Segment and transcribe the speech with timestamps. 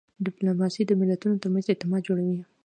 [0.25, 2.39] ډیپلوماسي د ملتونو ترمنځ اعتماد جوړوي.